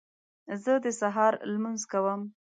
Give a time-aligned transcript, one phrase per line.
[0.63, 2.21] زه د سهار لمونځ کوم